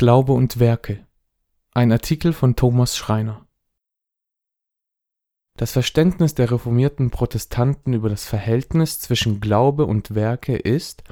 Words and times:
Glaube 0.00 0.32
und 0.32 0.60
Werke. 0.60 1.04
Ein 1.74 1.90
Artikel 1.90 2.32
von 2.32 2.54
Thomas 2.54 2.96
Schreiner. 2.96 3.44
Das 5.56 5.72
Verständnis 5.72 6.36
der 6.36 6.52
reformierten 6.52 7.10
Protestanten 7.10 7.94
über 7.94 8.08
das 8.08 8.24
Verhältnis 8.24 9.00
zwischen 9.00 9.40
Glaube 9.40 9.86
und 9.86 10.14
Werke 10.14 10.54
ist, 10.54 11.02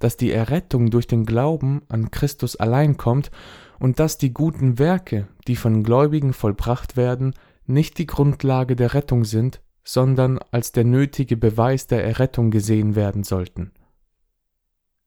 dass 0.00 0.16
die 0.16 0.32
Errettung 0.32 0.90
durch 0.90 1.06
den 1.06 1.24
Glauben 1.24 1.82
an 1.88 2.10
Christus 2.10 2.56
allein 2.56 2.96
kommt 2.96 3.30
und 3.78 4.00
dass 4.00 4.18
die 4.18 4.34
guten 4.34 4.80
Werke, 4.80 5.28
die 5.46 5.54
von 5.54 5.84
Gläubigen 5.84 6.32
vollbracht 6.32 6.96
werden, 6.96 7.34
nicht 7.66 7.96
die 7.96 8.06
Grundlage 8.06 8.74
der 8.74 8.92
Rettung 8.92 9.24
sind, 9.24 9.62
sondern 9.84 10.40
als 10.50 10.72
der 10.72 10.82
nötige 10.82 11.36
Beweis 11.36 11.86
der 11.86 12.04
Errettung 12.04 12.50
gesehen 12.50 12.96
werden 12.96 13.22
sollten 13.22 13.70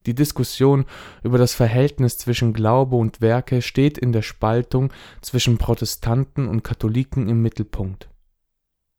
die 0.05 0.15
Diskussion 0.15 0.85
über 1.23 1.37
das 1.37 1.53
Verhältnis 1.53 2.17
zwischen 2.17 2.53
Glaube 2.53 2.95
und 2.95 3.21
Werke 3.21 3.61
steht 3.61 3.97
in 3.97 4.11
der 4.11 4.21
Spaltung 4.21 4.91
zwischen 5.21 5.57
Protestanten 5.57 6.47
und 6.47 6.63
Katholiken 6.63 7.27
im 7.29 7.41
Mittelpunkt. 7.41 8.09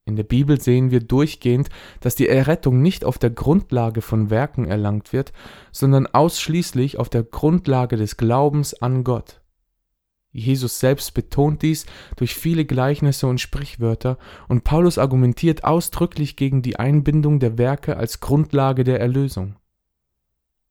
In 0.08 0.14
der 0.14 0.22
Bibel 0.22 0.60
sehen 0.60 0.92
wir 0.92 1.00
durchgehend, 1.00 1.68
dass 2.00 2.14
die 2.14 2.28
Errettung 2.28 2.80
nicht 2.80 3.04
auf 3.04 3.18
der 3.18 3.30
Grundlage 3.30 4.02
von 4.02 4.30
Werken 4.30 4.64
erlangt 4.64 5.12
wird, 5.12 5.32
sondern 5.72 6.06
ausschließlich 6.06 6.98
auf 6.98 7.08
der 7.08 7.24
Grundlage 7.24 7.96
des 7.96 8.16
Glaubens 8.16 8.80
an 8.80 9.02
Gott. 9.02 9.40
Jesus 10.30 10.78
selbst 10.78 11.14
betont 11.14 11.62
dies 11.62 11.86
durch 12.16 12.36
viele 12.36 12.64
Gleichnisse 12.64 13.26
und 13.26 13.40
Sprichwörter, 13.40 14.18
und 14.48 14.64
Paulus 14.64 14.98
argumentiert 14.98 15.64
ausdrücklich 15.64 16.36
gegen 16.36 16.62
die 16.62 16.78
Einbindung 16.78 17.40
der 17.40 17.58
Werke 17.58 17.96
als 17.96 18.20
Grundlage 18.20 18.84
der 18.84 19.00
Erlösung. 19.00 19.56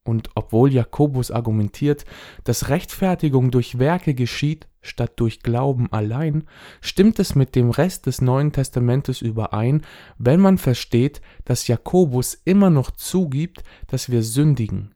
Und 0.07 0.29
obwohl 0.35 0.71
Jakobus 0.71 1.31
argumentiert, 1.31 2.05
dass 2.43 2.69
Rechtfertigung 2.69 3.49
durch 3.49 3.79
Werke 3.79 4.13
geschieht, 4.13 4.67
statt 4.83 5.13
durch 5.15 5.39
Glauben 5.39 5.91
allein, 5.91 6.43
stimmt 6.79 7.17
es 7.17 7.33
mit 7.33 7.55
dem 7.55 7.71
Rest 7.71 8.05
des 8.05 8.21
Neuen 8.21 8.51
Testamentes 8.51 9.21
überein, 9.23 9.81
wenn 10.19 10.39
man 10.39 10.59
versteht, 10.59 11.21
dass 11.43 11.67
Jakobus 11.67 12.39
immer 12.45 12.69
noch 12.69 12.91
zugibt, 12.91 13.63
dass 13.87 14.11
wir 14.11 14.21
sündigen. 14.21 14.93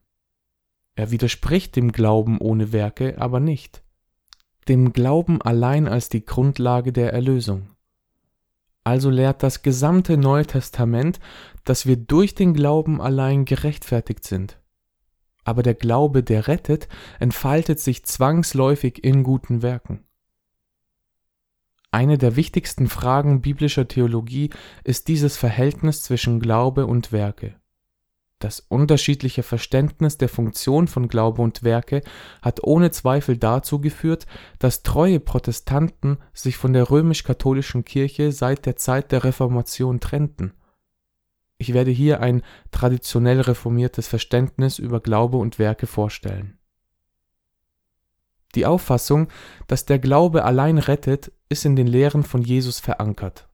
Er 0.94 1.10
widerspricht 1.10 1.74
dem 1.74 1.90
Glauben 1.90 2.38
ohne 2.38 2.72
Werke 2.72 3.20
aber 3.20 3.40
nicht, 3.40 3.82
dem 4.68 4.92
Glauben 4.92 5.42
allein 5.42 5.88
als 5.88 6.08
die 6.08 6.24
Grundlage 6.24 6.92
der 6.92 7.12
Erlösung. 7.12 7.70
Also 8.84 9.10
lehrt 9.10 9.42
das 9.42 9.62
gesamte 9.62 10.16
Neue 10.16 10.46
Testament, 10.46 11.18
dass 11.64 11.84
wir 11.84 11.96
durch 11.96 12.36
den 12.36 12.54
Glauben 12.54 13.00
allein 13.00 13.44
gerechtfertigt 13.44 14.24
sind 14.24 14.59
aber 15.44 15.62
der 15.62 15.74
Glaube, 15.74 16.22
der 16.22 16.48
rettet, 16.48 16.88
entfaltet 17.18 17.80
sich 17.80 18.04
zwangsläufig 18.04 19.02
in 19.04 19.22
guten 19.22 19.62
Werken. 19.62 20.04
Eine 21.92 22.18
der 22.18 22.36
wichtigsten 22.36 22.88
Fragen 22.88 23.40
biblischer 23.40 23.88
Theologie 23.88 24.50
ist 24.84 25.08
dieses 25.08 25.36
Verhältnis 25.36 26.02
zwischen 26.02 26.38
Glaube 26.38 26.86
und 26.86 27.10
Werke. 27.10 27.56
Das 28.38 28.60
unterschiedliche 28.60 29.42
Verständnis 29.42 30.16
der 30.16 30.30
Funktion 30.30 30.88
von 30.88 31.08
Glaube 31.08 31.42
und 31.42 31.62
Werke 31.62 32.02
hat 32.40 32.62
ohne 32.62 32.90
Zweifel 32.90 33.36
dazu 33.36 33.80
geführt, 33.80 34.26
dass 34.58 34.82
treue 34.82 35.20
Protestanten 35.20 36.18
sich 36.32 36.56
von 36.56 36.72
der 36.72 36.90
römisch-katholischen 36.90 37.84
Kirche 37.84 38.32
seit 38.32 38.64
der 38.64 38.76
Zeit 38.76 39.12
der 39.12 39.24
Reformation 39.24 40.00
trennten 40.00 40.54
ich 41.60 41.74
werde 41.74 41.90
hier 41.90 42.20
ein 42.20 42.42
traditionell 42.70 43.40
reformiertes 43.42 44.08
Verständnis 44.08 44.78
über 44.78 45.00
Glaube 45.00 45.36
und 45.36 45.58
Werke 45.58 45.86
vorstellen. 45.86 46.58
Die 48.54 48.64
Auffassung, 48.64 49.28
dass 49.66 49.84
der 49.84 49.98
Glaube 49.98 50.44
allein 50.44 50.78
rettet, 50.78 51.30
ist 51.50 51.66
in 51.66 51.76
den 51.76 51.86
Lehren 51.86 52.22
von 52.22 52.42
Jesus 52.42 52.80
verankert. 52.80 53.48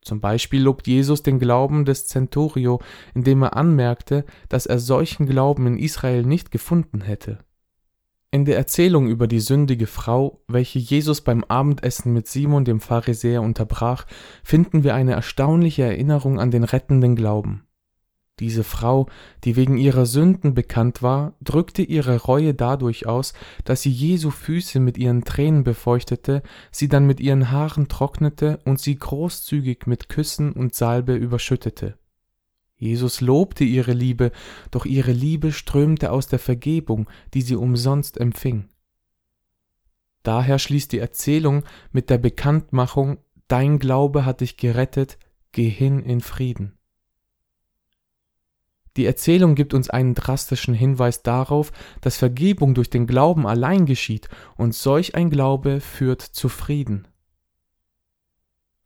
Zum 0.00 0.22
Beispiel 0.22 0.62
lobt 0.62 0.86
Jesus 0.86 1.22
den 1.22 1.38
Glauben 1.38 1.84
des 1.84 2.06
Centurio, 2.06 2.80
indem 3.14 3.42
er 3.42 3.54
anmerkte, 3.54 4.24
dass 4.48 4.64
er 4.64 4.78
solchen 4.78 5.26
Glauben 5.26 5.66
in 5.66 5.78
Israel 5.78 6.24
nicht 6.24 6.50
gefunden 6.50 7.02
hätte. 7.02 7.44
In 8.32 8.44
der 8.44 8.56
Erzählung 8.56 9.08
über 9.08 9.26
die 9.26 9.40
sündige 9.40 9.88
Frau, 9.88 10.44
welche 10.46 10.78
Jesus 10.78 11.20
beim 11.20 11.42
Abendessen 11.42 12.12
mit 12.12 12.28
Simon 12.28 12.64
dem 12.64 12.78
Pharisäer 12.78 13.42
unterbrach, 13.42 14.06
finden 14.44 14.84
wir 14.84 14.94
eine 14.94 15.14
erstaunliche 15.14 15.82
Erinnerung 15.82 16.38
an 16.38 16.52
den 16.52 16.62
rettenden 16.62 17.16
Glauben. 17.16 17.64
Diese 18.38 18.62
Frau, 18.62 19.08
die 19.42 19.56
wegen 19.56 19.76
ihrer 19.76 20.06
Sünden 20.06 20.54
bekannt 20.54 21.02
war, 21.02 21.34
drückte 21.42 21.82
ihre 21.82 22.22
Reue 22.22 22.54
dadurch 22.54 23.04
aus, 23.04 23.34
dass 23.64 23.82
sie 23.82 23.90
Jesu 23.90 24.30
Füße 24.30 24.78
mit 24.78 24.96
ihren 24.96 25.24
Tränen 25.24 25.64
befeuchtete, 25.64 26.44
sie 26.70 26.86
dann 26.86 27.08
mit 27.08 27.18
ihren 27.18 27.50
Haaren 27.50 27.88
trocknete 27.88 28.60
und 28.64 28.78
sie 28.78 28.96
großzügig 28.96 29.88
mit 29.88 30.08
Küssen 30.08 30.52
und 30.52 30.72
Salbe 30.76 31.16
überschüttete. 31.16 31.98
Jesus 32.80 33.20
lobte 33.20 33.62
ihre 33.62 33.92
Liebe, 33.92 34.32
doch 34.70 34.86
ihre 34.86 35.12
Liebe 35.12 35.52
strömte 35.52 36.10
aus 36.10 36.28
der 36.28 36.38
Vergebung, 36.38 37.10
die 37.34 37.42
sie 37.42 37.54
umsonst 37.54 38.18
empfing. 38.18 38.68
Daher 40.22 40.58
schließt 40.58 40.90
die 40.92 40.98
Erzählung 40.98 41.62
mit 41.92 42.08
der 42.08 42.16
Bekanntmachung 42.18 43.18
Dein 43.48 43.78
Glaube 43.78 44.24
hat 44.24 44.40
dich 44.40 44.56
gerettet, 44.56 45.18
geh 45.52 45.68
hin 45.68 46.02
in 46.02 46.22
Frieden. 46.22 46.78
Die 48.96 49.04
Erzählung 49.04 49.54
gibt 49.56 49.74
uns 49.74 49.90
einen 49.90 50.14
drastischen 50.14 50.72
Hinweis 50.72 51.22
darauf, 51.22 51.72
dass 52.00 52.16
Vergebung 52.16 52.74
durch 52.74 52.88
den 52.88 53.06
Glauben 53.06 53.46
allein 53.46 53.84
geschieht, 53.84 54.28
und 54.56 54.74
solch 54.74 55.14
ein 55.14 55.28
Glaube 55.28 55.80
führt 55.80 56.22
zu 56.22 56.48
Frieden. 56.48 57.06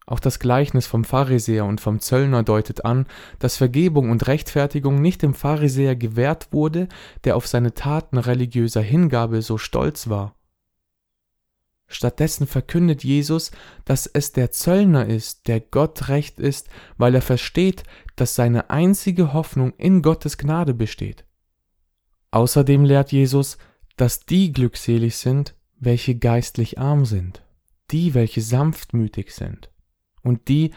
Auch 0.06 0.20
das 0.20 0.38
Gleichnis 0.38 0.86
vom 0.86 1.04
Pharisäer 1.04 1.64
und 1.64 1.80
vom 1.80 1.98
Zöllner 1.98 2.42
deutet 2.42 2.84
an, 2.84 3.06
dass 3.38 3.56
Vergebung 3.56 4.10
und 4.10 4.26
Rechtfertigung 4.26 5.00
nicht 5.00 5.22
dem 5.22 5.32
Pharisäer 5.32 5.96
gewährt 5.96 6.52
wurde, 6.52 6.88
der 7.24 7.36
auf 7.36 7.46
seine 7.46 7.72
Taten 7.72 8.18
religiöser 8.18 8.82
Hingabe 8.82 9.40
so 9.40 9.56
stolz 9.56 10.08
war. 10.08 10.34
Stattdessen 11.86 12.46
verkündet 12.46 13.04
Jesus, 13.04 13.50
dass 13.84 14.06
es 14.06 14.32
der 14.32 14.50
Zöllner 14.50 15.06
ist, 15.06 15.48
der 15.48 15.60
Gott 15.60 16.08
recht 16.08 16.38
ist, 16.38 16.68
weil 16.98 17.14
er 17.14 17.22
versteht, 17.22 17.84
dass 18.16 18.34
seine 18.34 18.70
einzige 18.70 19.32
Hoffnung 19.32 19.72
in 19.76 20.02
Gottes 20.02 20.36
Gnade 20.36 20.74
besteht. 20.74 21.24
Außerdem 22.30 22.84
lehrt 22.84 23.12
Jesus, 23.12 23.58
dass 23.96 24.26
die 24.26 24.52
glückselig 24.52 25.16
sind, 25.16 25.54
welche 25.78 26.16
geistlich 26.16 26.78
arm 26.78 27.04
sind, 27.04 27.42
die, 27.90 28.12
welche 28.14 28.40
sanftmütig 28.40 29.32
sind 29.32 29.70
und 30.24 30.48
die 30.48 30.72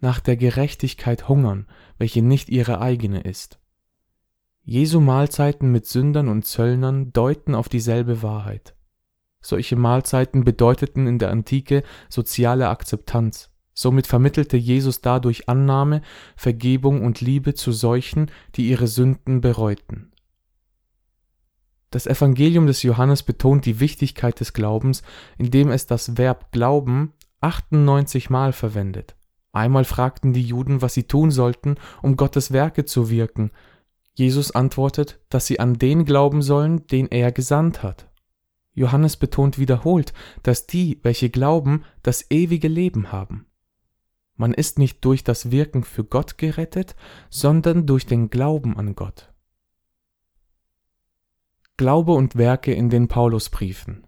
nach 0.00 0.20
der 0.20 0.36
Gerechtigkeit 0.36 1.28
hungern, 1.28 1.66
welche 1.98 2.22
nicht 2.22 2.48
ihre 2.48 2.80
eigene 2.80 3.22
ist. 3.22 3.58
Jesu 4.62 5.00
Mahlzeiten 5.00 5.72
mit 5.72 5.86
Sündern 5.86 6.28
und 6.28 6.44
Zöllnern 6.44 7.12
deuten 7.12 7.54
auf 7.54 7.68
dieselbe 7.68 8.22
Wahrheit. 8.22 8.74
Solche 9.40 9.74
Mahlzeiten 9.74 10.44
bedeuteten 10.44 11.06
in 11.06 11.18
der 11.18 11.30
Antike 11.30 11.82
soziale 12.08 12.68
Akzeptanz. 12.68 13.50
Somit 13.72 14.06
vermittelte 14.06 14.56
Jesus 14.56 15.00
dadurch 15.00 15.48
Annahme, 15.48 16.02
Vergebung 16.36 17.02
und 17.02 17.20
Liebe 17.20 17.54
zu 17.54 17.72
solchen, 17.72 18.30
die 18.54 18.68
ihre 18.68 18.86
Sünden 18.86 19.40
bereuten. 19.40 20.12
Das 21.90 22.06
Evangelium 22.06 22.66
des 22.66 22.82
Johannes 22.82 23.22
betont 23.22 23.64
die 23.64 23.80
Wichtigkeit 23.80 24.38
des 24.38 24.52
Glaubens, 24.52 25.02
indem 25.38 25.70
es 25.70 25.86
das 25.86 26.16
Verb 26.18 26.52
glauben 26.52 27.14
98 27.40 28.30
Mal 28.30 28.52
verwendet. 28.52 29.16
Einmal 29.52 29.84
fragten 29.84 30.32
die 30.32 30.42
Juden, 30.42 30.82
was 30.82 30.94
sie 30.94 31.04
tun 31.04 31.30
sollten, 31.30 31.76
um 32.02 32.16
Gottes 32.16 32.52
Werke 32.52 32.84
zu 32.84 33.10
wirken. 33.10 33.50
Jesus 34.14 34.52
antwortet, 34.52 35.20
dass 35.28 35.46
sie 35.46 35.58
an 35.58 35.74
den 35.74 36.04
glauben 36.04 36.42
sollen, 36.42 36.86
den 36.86 37.08
er 37.08 37.32
gesandt 37.32 37.82
hat. 37.82 38.08
Johannes 38.72 39.16
betont 39.16 39.58
wiederholt, 39.58 40.12
dass 40.42 40.66
die, 40.66 41.00
welche 41.02 41.30
glauben, 41.30 41.84
das 42.02 42.30
ewige 42.30 42.68
Leben 42.68 43.10
haben. 43.10 43.46
Man 44.36 44.54
ist 44.54 44.78
nicht 44.78 45.04
durch 45.04 45.24
das 45.24 45.50
Wirken 45.50 45.84
für 45.84 46.04
Gott 46.04 46.38
gerettet, 46.38 46.96
sondern 47.28 47.86
durch 47.86 48.06
den 48.06 48.30
Glauben 48.30 48.76
an 48.76 48.94
Gott. 48.94 49.32
Glaube 51.76 52.12
und 52.12 52.36
Werke 52.36 52.72
in 52.72 52.88
den 52.90 53.08
Paulusbriefen. 53.08 54.06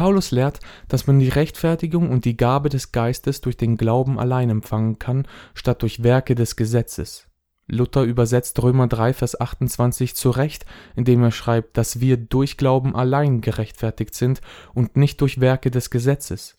Paulus 0.00 0.30
lehrt, 0.30 0.60
dass 0.88 1.06
man 1.06 1.18
die 1.18 1.28
Rechtfertigung 1.28 2.08
und 2.08 2.24
die 2.24 2.34
Gabe 2.34 2.70
des 2.70 2.90
Geistes 2.90 3.42
durch 3.42 3.58
den 3.58 3.76
Glauben 3.76 4.18
allein 4.18 4.48
empfangen 4.48 4.98
kann, 4.98 5.28
statt 5.52 5.82
durch 5.82 6.02
Werke 6.02 6.34
des 6.34 6.56
Gesetzes. 6.56 7.26
Luther 7.66 8.04
übersetzt 8.04 8.62
Römer 8.62 8.86
3, 8.86 9.12
Vers 9.12 9.38
28 9.38 10.16
zu 10.16 10.30
Recht, 10.30 10.64
indem 10.96 11.22
er 11.22 11.32
schreibt, 11.32 11.76
dass 11.76 12.00
wir 12.00 12.16
durch 12.16 12.56
Glauben 12.56 12.96
allein 12.96 13.42
gerechtfertigt 13.42 14.14
sind 14.14 14.40
und 14.72 14.96
nicht 14.96 15.20
durch 15.20 15.42
Werke 15.42 15.70
des 15.70 15.90
Gesetzes. 15.90 16.56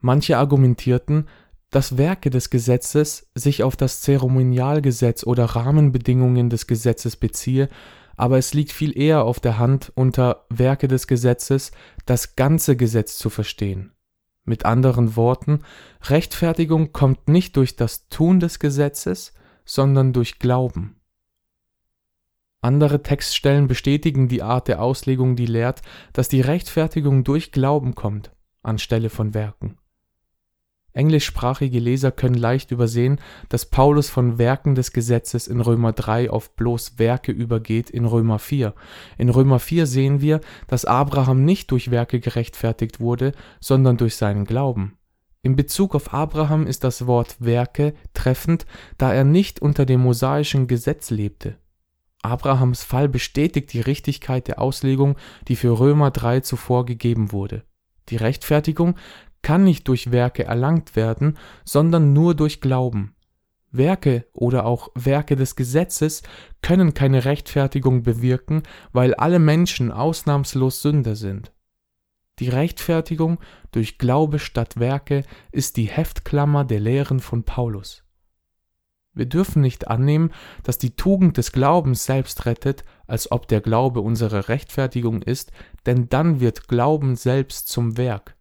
Manche 0.00 0.36
argumentierten, 0.36 1.28
dass 1.70 1.98
Werke 1.98 2.30
des 2.30 2.50
Gesetzes 2.50 3.30
sich 3.36 3.62
auf 3.62 3.76
das 3.76 4.00
Zeremonialgesetz 4.00 5.24
oder 5.24 5.44
Rahmenbedingungen 5.44 6.50
des 6.50 6.66
Gesetzes 6.66 7.14
beziehe, 7.14 7.68
aber 8.16 8.38
es 8.38 8.54
liegt 8.54 8.72
viel 8.72 8.96
eher 8.96 9.24
auf 9.24 9.40
der 9.40 9.58
Hand, 9.58 9.92
unter 9.94 10.46
Werke 10.48 10.88
des 10.88 11.06
Gesetzes 11.06 11.72
das 12.04 12.36
ganze 12.36 12.76
Gesetz 12.76 13.18
zu 13.18 13.30
verstehen. 13.30 13.92
Mit 14.44 14.64
anderen 14.64 15.16
Worten, 15.16 15.62
Rechtfertigung 16.04 16.92
kommt 16.92 17.28
nicht 17.28 17.56
durch 17.56 17.76
das 17.76 18.08
Tun 18.08 18.40
des 18.40 18.58
Gesetzes, 18.58 19.34
sondern 19.64 20.12
durch 20.12 20.38
Glauben. 20.38 21.00
Andere 22.60 23.02
Textstellen 23.02 23.66
bestätigen 23.66 24.28
die 24.28 24.42
Art 24.42 24.68
der 24.68 24.80
Auslegung, 24.80 25.36
die 25.36 25.46
lehrt, 25.46 25.82
dass 26.12 26.28
die 26.28 26.40
Rechtfertigung 26.40 27.22
durch 27.22 27.52
Glauben 27.52 27.94
kommt, 27.94 28.32
anstelle 28.62 29.10
von 29.10 29.34
Werken. 29.34 29.78
Englischsprachige 30.96 31.78
Leser 31.78 32.10
können 32.10 32.34
leicht 32.34 32.70
übersehen, 32.70 33.20
dass 33.48 33.66
Paulus 33.66 34.08
von 34.08 34.38
Werken 34.38 34.74
des 34.74 34.92
Gesetzes 34.92 35.46
in 35.46 35.60
Römer 35.60 35.92
3 35.92 36.30
auf 36.30 36.56
bloß 36.56 36.98
Werke 36.98 37.32
übergeht 37.32 37.90
in 37.90 38.04
Römer 38.04 38.38
4. 38.38 38.74
In 39.18 39.28
Römer 39.28 39.58
4 39.58 39.86
sehen 39.86 40.20
wir, 40.20 40.40
dass 40.66 40.84
Abraham 40.84 41.44
nicht 41.44 41.70
durch 41.70 41.90
Werke 41.90 42.20
gerechtfertigt 42.20 42.98
wurde, 43.00 43.32
sondern 43.60 43.96
durch 43.96 44.16
seinen 44.16 44.44
Glauben. 44.44 44.96
In 45.42 45.54
Bezug 45.54 45.94
auf 45.94 46.12
Abraham 46.12 46.66
ist 46.66 46.82
das 46.82 47.06
Wort 47.06 47.36
Werke 47.38 47.94
treffend, 48.14 48.66
da 48.98 49.12
er 49.12 49.24
nicht 49.24 49.62
unter 49.62 49.86
dem 49.86 50.00
mosaischen 50.00 50.66
Gesetz 50.66 51.10
lebte. 51.10 51.56
Abrahams 52.22 52.82
Fall 52.82 53.08
bestätigt 53.08 53.72
die 53.72 53.80
Richtigkeit 53.80 54.48
der 54.48 54.60
Auslegung, 54.60 55.16
die 55.46 55.54
für 55.54 55.78
Römer 55.78 56.10
3 56.10 56.40
zuvor 56.40 56.84
gegeben 56.84 57.30
wurde. 57.30 57.62
Die 58.08 58.16
Rechtfertigung 58.16 58.96
kann 59.46 59.62
nicht 59.62 59.86
durch 59.86 60.10
Werke 60.10 60.42
erlangt 60.42 60.96
werden, 60.96 61.38
sondern 61.64 62.12
nur 62.12 62.34
durch 62.34 62.60
Glauben. 62.60 63.14
Werke 63.70 64.26
oder 64.32 64.66
auch 64.66 64.88
Werke 64.96 65.36
des 65.36 65.54
Gesetzes 65.54 66.24
können 66.62 66.94
keine 66.94 67.24
Rechtfertigung 67.24 68.02
bewirken, 68.02 68.64
weil 68.90 69.14
alle 69.14 69.38
Menschen 69.38 69.92
ausnahmslos 69.92 70.82
Sünder 70.82 71.14
sind. 71.14 71.52
Die 72.40 72.48
Rechtfertigung 72.48 73.38
durch 73.70 73.98
Glaube 73.98 74.40
statt 74.40 74.80
Werke 74.80 75.22
ist 75.52 75.76
die 75.76 75.86
Heftklammer 75.86 76.64
der 76.64 76.80
Lehren 76.80 77.20
von 77.20 77.44
Paulus. 77.44 78.02
Wir 79.14 79.26
dürfen 79.26 79.62
nicht 79.62 79.86
annehmen, 79.86 80.32
dass 80.64 80.78
die 80.78 80.96
Tugend 80.96 81.36
des 81.36 81.52
Glaubens 81.52 82.04
selbst 82.04 82.46
rettet, 82.46 82.82
als 83.06 83.30
ob 83.30 83.46
der 83.46 83.60
Glaube 83.60 84.00
unsere 84.00 84.48
Rechtfertigung 84.48 85.22
ist, 85.22 85.52
denn 85.86 86.08
dann 86.08 86.40
wird 86.40 86.66
Glauben 86.66 87.14
selbst 87.14 87.68
zum 87.68 87.96
Werk. 87.96 88.35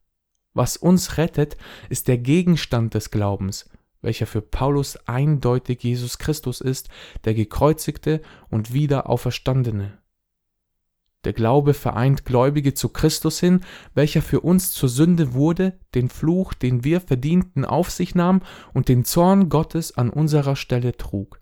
Was 0.55 0.77
uns 0.77 1.17
rettet, 1.17 1.57
ist 1.89 2.07
der 2.07 2.17
Gegenstand 2.17 2.93
des 2.93 3.11
Glaubens, 3.11 3.69
welcher 4.01 4.25
für 4.25 4.41
Paulus 4.41 4.95
eindeutig 5.05 5.83
Jesus 5.83 6.17
Christus 6.17 6.61
ist, 6.61 6.89
der 7.25 7.33
gekreuzigte 7.33 8.21
und 8.49 8.71
wieder 8.73 9.09
auferstandene. 9.09 9.99
Der 11.25 11.33
Glaube 11.33 11.73
vereint 11.73 12.23
Gläubige 12.23 12.73
zu 12.73 12.87
Christus 12.87 13.39
hin, 13.39 13.65
welcher 13.95 14.21
für 14.21 14.39
uns 14.39 14.71
zur 14.71 14.87
Sünde 14.87 15.33
wurde, 15.33 15.77
den 15.93 16.07
Fluch, 16.07 16.53
den 16.53 16.85
wir 16.85 17.01
verdienten, 17.01 17.65
auf 17.65 17.91
sich 17.91 18.15
nahm 18.15 18.41
und 18.73 18.87
den 18.87 19.03
Zorn 19.03 19.49
Gottes 19.49 19.97
an 19.97 20.09
unserer 20.09 20.55
Stelle 20.55 20.95
trug. 20.95 21.41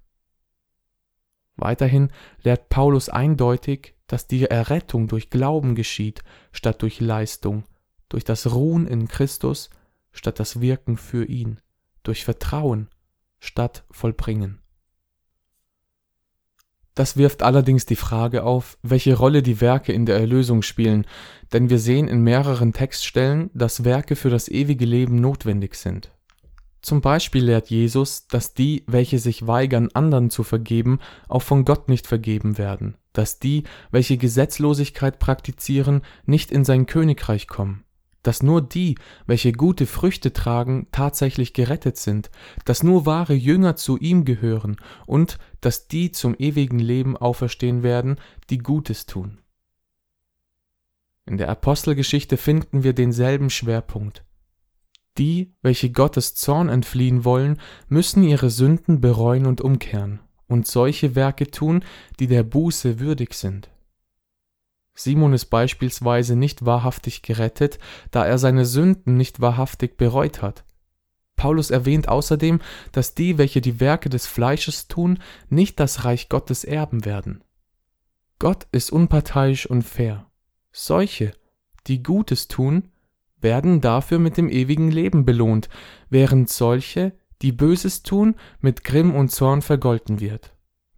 Weiterhin 1.56 2.12
lehrt 2.42 2.69
Paulus 2.69 3.10
eindeutig, 3.10 3.94
dass 4.07 4.25
die 4.25 4.45
Errettung 4.45 5.07
durch 5.07 5.30
Glauben 5.30 5.75
geschieht, 5.75 6.24
statt 6.51 6.81
durch 6.81 7.00
Leistung, 7.00 7.65
durch 8.13 8.24
das 8.24 8.54
Ruhen 8.54 8.86
in 8.86 9.07
Christus 9.07 9.71
statt 10.12 10.39
das 10.39 10.62
Wirken 10.62 10.98
für 10.98 11.25
ihn, 11.25 11.60
durch 12.04 12.24
Vertrauen 12.24 12.89
statt 13.39 13.86
Vollbringen. 13.89 14.60
Das 16.94 17.18
wirft 17.18 17.42
allerdings 17.42 17.88
die 17.88 17.95
Frage 17.95 18.44
auf, 18.44 18.77
welche 18.83 19.15
Rolle 19.15 19.42
die 19.42 19.62
Werke 19.62 19.94
in 19.94 20.06
der 20.06 20.18
Erlösung 20.18 20.62
spielen, 20.62 21.07
denn 21.54 21.71
wir 21.71 21.80
sehen 21.80 22.07
in 22.07 22.21
mehreren 22.21 22.71
Textstellen, 22.71 23.50
dass 23.56 23.83
Werke 23.83 24.15
für 24.15 24.30
das 24.30 24.48
ewige 24.48 24.86
Leben 24.86 25.15
notwendig 25.15 25.74
sind. 25.74 26.12
Zum 26.83 27.01
Beispiel 27.01 27.45
lehrt 27.45 27.71
Jesus, 27.71 28.27
dass 28.27 28.54
die, 28.54 28.83
welche 28.86 29.18
sich 29.18 29.48
weigern, 29.48 29.89
anderen 29.95 30.30
zu 30.30 30.44
vergeben, 30.44 31.00
auch 31.27 31.42
von 31.42 31.65
Gott 31.65 31.89
nicht 31.89 32.06
vergeben 32.06 32.60
werden, 32.60 32.95
dass 33.12 33.39
die, 33.39 33.63
welche 33.89 34.18
Gesetzlosigkeit 34.18 35.18
praktizieren, 35.18 36.04
nicht 36.27 36.51
in 36.51 36.63
sein 36.63 36.86
Königreich 36.86 37.48
kommen 37.48 37.83
dass 38.24 38.42
nur 38.42 38.62
die, 38.62 38.96
welche 39.28 39.52
gute 39.52 39.86
Früchte 39.86 40.34
tragen, 40.34 40.88
tatsächlich 40.92 41.54
gerettet 41.54 41.98
sind, 41.98 42.31
dass 42.66 42.81
nur 42.81 43.06
wahre 43.06 43.34
Jünger 43.34 43.75
zu 43.75 43.98
ihm 43.98 44.25
gehören 44.25 44.78
und 45.06 45.38
dass 45.62 45.88
die 45.88 46.12
zum 46.12 46.36
ewigen 46.38 46.80
Leben 46.80 47.16
auferstehen 47.16 47.84
werden, 47.84 48.18
die 48.50 48.58
Gutes 48.58 49.06
tun. 49.06 49.40
In 51.25 51.38
der 51.38 51.50
Apostelgeschichte 51.50 52.38
finden 52.38 52.84
wir 52.84 52.94
denselben 52.94 53.50
Schwerpunkt. 53.50 54.25
Die, 55.18 55.54
welche 55.62 55.92
Gottes 55.92 56.34
Zorn 56.34 56.70
entfliehen 56.70 57.24
wollen, 57.24 57.62
müssen 57.88 58.24
ihre 58.24 58.50
Sünden 58.50 59.00
bereuen 59.00 59.46
und 59.46 59.62
umkehren 59.62 60.20
und 60.48 60.68
solche 60.68 61.16
Werke 61.16 61.50
tun, 61.50 61.84
die 62.20 62.28
der 62.28 62.44
Buße 62.44 63.00
würdig 63.00 63.34
sind. 63.34 63.70
Simon 64.95 65.34
ist 65.34 65.45
beispielsweise 65.45 66.36
nicht 66.36 66.66
wahrhaftig 66.66 67.22
gerettet, 67.24 67.80
da 68.12 68.25
er 68.25 68.38
seine 68.38 68.66
Sünden 68.66 69.18
nicht 69.18 69.42
wahrhaftig 69.42 69.98
bereut 69.98 70.42
hat. 70.42 70.63
Paulus 71.36 71.72
erwähnt 71.72 72.10
außerdem, 72.10 72.62
dass 72.92 73.16
die, 73.16 73.38
welche 73.38 73.60
die 73.60 73.80
Werke 73.80 74.10
des 74.10 74.28
Fleisches 74.28 74.88
tun, 74.88 75.19
nicht 75.50 75.80
das 75.80 76.06
Reich 76.06 76.30
Gottes 76.30 76.63
erben 76.63 77.06
werden. 77.06 77.44
Gott 78.40 78.68
ist 78.72 78.92
unparteiisch 78.92 79.66
und 79.66 79.84
fair. 79.84 80.28
Solche, 80.72 81.34
die 81.88 82.04
Gutes 82.04 82.48
tun, 82.48 82.89
werden 83.42 83.81
dafür 83.81 84.19
mit 84.19 84.38
dem 84.38 84.50
ewigen 84.50 84.92
Leben 84.92 85.25
belohnt, 85.25 85.69
während 86.10 86.50
solche, 86.50 87.13
die 87.42 87.51
Böses 87.51 88.04
tun, 88.04 88.36
mit 88.62 88.84
Grimm 88.84 89.13
und 89.13 89.30
Zorn 89.30 89.62
vergolten 89.62 90.19
wird. 90.19 90.54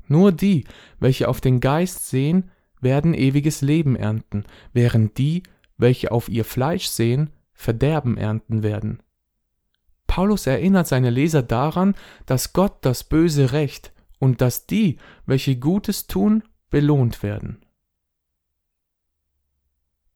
Nur 0.08 0.32
die, 0.32 0.66
welche 1.00 1.28
auf 1.28 1.42
den 1.42 1.60
Geist 1.60 2.08
sehen, 2.08 2.52
werden 2.86 3.14
ewiges 3.14 3.60
Leben 3.60 3.98
ernten, 3.98 4.46
während 4.72 5.18
die, 5.18 5.44
welche 5.76 6.14
auf 6.14 6.30
ihr 6.30 6.46
Fleisch 6.46 6.88
sehen, 6.88 7.32
Verderben 7.52 8.18
ernten 8.18 8.64
werden. 8.64 9.02
Paulus 10.08 10.48
erinnert 10.48 10.88
seine 10.88 11.10
Leser 11.10 11.42
daran, 11.42 11.96
dass 12.26 12.54
Gott 12.54 12.78
das 12.82 13.04
Böse 13.04 13.52
rächt 13.52 13.92
und 14.20 14.40
dass 14.40 14.68
die, 14.68 14.98
welche 15.26 15.58
Gutes 15.58 16.08
tun, 16.08 16.44
belohnt 16.70 17.24
werden. 17.24 17.66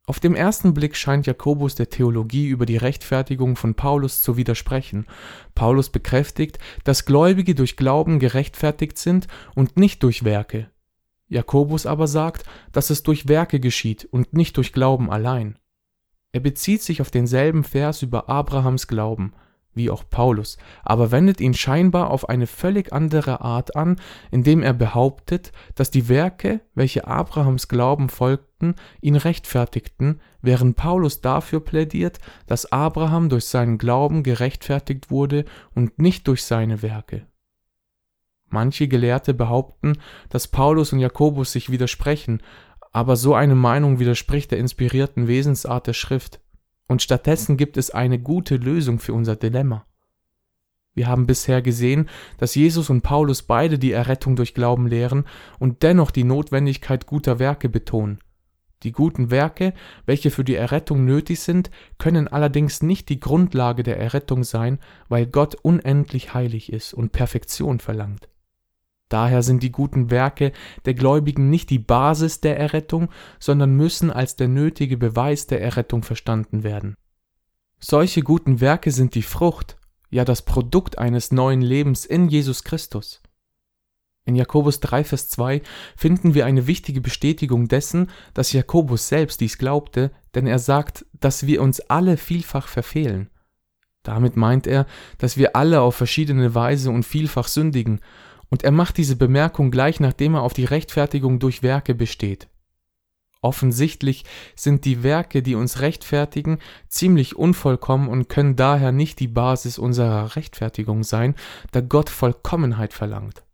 Auf 0.06 0.20
dem 0.20 0.36
ersten 0.36 0.74
Blick 0.74 0.96
scheint 0.96 1.28
Jakobus 1.28 1.76
der 1.76 1.90
Theologie 1.90 2.48
über 2.48 2.66
die 2.66 2.78
Rechtfertigung 2.78 3.56
von 3.56 3.76
Paulus 3.76 4.22
zu 4.24 4.38
widersprechen. 4.38 5.06
Paulus 5.54 5.90
bekräftigt, 5.90 6.58
dass 6.84 7.06
Gläubige 7.06 7.54
durch 7.54 7.78
Glauben 7.78 8.20
gerechtfertigt 8.20 8.98
sind 8.98 9.28
und 9.54 9.78
nicht 9.78 10.02
durch 10.02 10.24
Werke. 10.24 10.72
Jakobus 11.30 11.86
aber 11.86 12.08
sagt, 12.08 12.44
dass 12.72 12.90
es 12.90 13.04
durch 13.04 13.28
Werke 13.28 13.60
geschieht 13.60 14.06
und 14.12 14.34
nicht 14.34 14.58
durch 14.58 14.74
Glauben 14.74 15.10
allein. 15.10 15.58
Er 16.32 16.42
bezieht 16.42 16.84
sich 16.84 17.02
auf 17.02 17.12
denselben 17.12 17.64
Vers 17.64 18.02
über 18.02 18.30
Abrahams 18.30 18.88
Glauben, 18.88 19.34
wie 19.74 19.90
auch 19.90 20.04
Paulus, 20.10 20.58
aber 20.84 21.12
wendet 21.12 21.40
ihn 21.40 21.54
scheinbar 21.54 22.10
auf 22.10 22.28
eine 22.30 22.48
völlig 22.48 22.92
andere 22.92 23.42
Art 23.42 23.76
an, 23.76 23.96
indem 24.30 24.62
er 24.62 24.74
behauptet, 24.74 25.52
dass 25.76 25.92
die 25.92 26.10
Werke, 26.10 26.62
welche 26.76 27.08
Abrahams 27.08 27.68
Glauben 27.68 28.10
folgten, 28.10 28.76
ihn 29.02 29.16
rechtfertigten, 29.16 30.22
während 30.42 30.76
Paulus 30.76 31.22
dafür 31.22 31.62
plädiert, 31.62 32.20
dass 32.46 32.72
Abraham 32.72 33.30
durch 33.30 33.46
seinen 33.46 33.78
Glauben 33.78 34.24
gerechtfertigt 34.24 35.10
wurde 35.10 35.46
und 35.74 36.00
nicht 36.00 36.28
durch 36.28 36.44
seine 36.44 36.82
Werke. 36.82 37.26
Manche 38.50 38.88
Gelehrte 38.88 39.34
behaupten, 39.34 39.98
dass 40.30 40.48
Paulus 40.48 40.94
und 40.94 41.00
Jakobus 41.00 41.52
sich 41.52 41.70
widersprechen, 41.70 42.42
aber 42.92 43.16
so 43.16 43.36
eine 43.36 43.56
Meinung 43.56 44.00
widerspricht 44.00 44.52
der 44.52 44.58
inspirierten 44.58 45.28
Wesensart 45.28 45.88
der 45.88 45.94
Schrift, 45.94 46.40
und 46.88 47.02
stattdessen 47.02 47.56
gibt 47.56 47.78
es 47.78 47.92
eine 47.92 48.20
gute 48.20 48.56
Lösung 48.56 49.00
für 49.00 49.14
unser 49.14 49.36
Dilemma. 49.36 49.86
Wir 50.96 51.08
haben 51.08 51.28
bisher 51.28 51.62
gesehen, 51.62 52.10
dass 52.40 52.56
Jesus 52.56 52.90
und 52.90 53.02
Paulus 53.02 53.44
beide 53.44 53.78
die 53.78 53.92
Errettung 53.92 54.36
durch 54.36 54.56
Glauben 54.56 54.88
lehren 54.88 55.26
und 55.60 55.84
dennoch 55.84 56.10
die 56.12 56.24
Notwendigkeit 56.24 57.06
guter 57.06 57.38
Werke 57.38 57.70
betonen. 57.70 58.20
Die 58.84 58.92
guten 58.92 59.30
Werke, 59.30 59.74
welche 60.06 60.32
für 60.32 60.44
die 60.44 60.56
Errettung 60.56 61.06
nötig 61.06 61.42
sind, 61.42 61.70
können 61.98 62.28
allerdings 62.28 62.82
nicht 62.82 63.10
die 63.10 63.20
Grundlage 63.20 63.84
der 63.84 64.00
Errettung 64.00 64.44
sein, 64.44 64.80
weil 65.10 65.26
Gott 65.28 65.56
unendlich 65.56 66.34
heilig 66.34 66.72
ist 66.72 66.94
und 66.94 67.12
Perfektion 67.12 67.80
verlangt. 67.80 68.30
Daher 69.10 69.42
sind 69.42 69.64
die 69.64 69.72
guten 69.72 70.12
Werke 70.12 70.52
der 70.86 70.94
Gläubigen 70.94 71.50
nicht 71.50 71.72
die 71.72 71.80
Basis 71.80 72.42
der 72.42 72.58
Errettung, 72.60 73.10
sondern 73.40 73.76
müssen 73.76 74.12
als 74.12 74.36
der 74.36 74.48
nötige 74.48 74.98
Beweis 74.98 75.48
der 75.48 75.62
Errettung 75.62 76.04
verstanden 76.04 76.64
werden. 76.64 76.96
Solche 77.80 78.22
guten 78.22 78.62
Werke 78.62 78.92
sind 78.92 79.16
die 79.16 79.24
Frucht, 79.24 79.78
ja 80.12 80.26
das 80.26 80.44
Produkt 80.44 80.98
eines 80.98 81.32
neuen 81.32 81.62
Lebens 81.62 82.06
in 82.06 82.30
Jesus 82.30 82.64
Christus. 82.64 83.22
In 84.26 84.36
Jakobus 84.36 84.80
3, 84.80 85.06
Vers 85.06 85.30
2 85.30 85.64
finden 85.96 86.36
wir 86.36 86.46
eine 86.46 86.68
wichtige 86.68 87.02
Bestätigung 87.02 87.68
dessen, 87.68 88.12
dass 88.36 88.54
Jakobus 88.54 89.08
selbst 89.08 89.42
dies 89.42 89.58
glaubte, 89.58 90.12
denn 90.36 90.46
er 90.46 90.60
sagt, 90.60 91.06
dass 91.20 91.48
wir 91.48 91.64
uns 91.64 91.80
alle 91.80 92.16
vielfach 92.16 92.68
verfehlen. 92.68 93.32
Damit 94.04 94.36
meint 94.36 94.68
er, 94.68 94.86
dass 95.18 95.38
wir 95.38 95.56
alle 95.56 95.82
auf 95.82 95.96
verschiedene 95.96 96.54
Weise 96.54 96.92
und 96.92 97.04
vielfach 97.04 97.48
sündigen, 97.48 98.02
und 98.50 98.64
er 98.64 98.72
macht 98.72 98.98
diese 98.98 99.16
Bemerkung 99.16 99.72
gleich 99.72 100.00
nachdem 100.00 100.36
er 100.36 100.42
auf 100.42 100.54
die 100.54 100.66
Rechtfertigung 100.66 101.40
durch 101.40 101.64
Werke 101.64 101.96
besteht. 101.96 102.50
Offensichtlich 103.42 104.26
sind 104.56 104.84
die 104.84 105.02
Werke, 105.02 105.42
die 105.42 105.56
uns 105.56 105.80
rechtfertigen, 105.80 106.60
ziemlich 106.90 107.38
unvollkommen 107.38 108.10
und 108.10 108.28
können 108.28 108.58
daher 108.58 108.92
nicht 108.92 109.20
die 109.20 109.30
Basis 109.30 109.80
unserer 109.80 110.36
Rechtfertigung 110.36 111.04
sein, 111.04 111.36
da 111.72 111.80
Gott 111.80 112.10
Vollkommenheit 112.10 112.92
verlangt. 112.92 113.46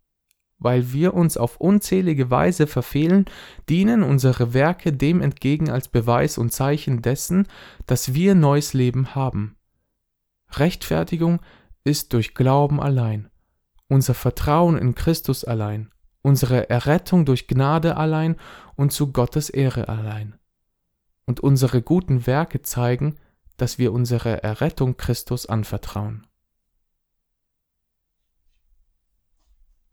Weil 0.57 0.91
wir 0.91 1.13
uns 1.13 1.37
auf 1.37 1.57
unzählige 1.57 2.31
Weise 2.31 2.65
verfehlen, 2.65 3.25
dienen 3.69 4.01
unsere 4.01 4.53
Werke 4.53 4.91
dem 4.91 5.21
entgegen 5.21 5.69
als 5.69 5.87
Beweis 5.87 6.39
und 6.39 6.51
Zeichen 6.51 7.03
dessen, 7.03 7.47
dass 7.85 8.15
wir 8.15 8.33
neues 8.33 8.73
Leben 8.73 9.13
haben. 9.13 9.55
Rechtfertigung 10.53 11.41
ist 11.83 12.13
durch 12.13 12.33
Glauben 12.33 12.81
allein, 12.81 13.29
unser 13.87 14.13
Vertrauen 14.13 14.77
in 14.77 14.95
Christus 14.95 15.43
allein, 15.43 15.91
unsere 16.21 16.69
Errettung 16.69 17.25
durch 17.25 17.47
Gnade 17.47 17.97
allein 17.97 18.35
und 18.75 18.91
zu 18.91 19.11
Gottes 19.11 19.49
Ehre 19.49 19.87
allein. 19.87 20.35
Und 21.25 21.39
unsere 21.39 21.81
guten 21.81 22.27
Werke 22.27 22.61
zeigen, 22.61 23.15
dass 23.57 23.77
wir 23.77 23.93
unsere 23.93 24.43
Errettung 24.43 24.97
Christus 24.97 25.45
anvertrauen. 25.45 26.27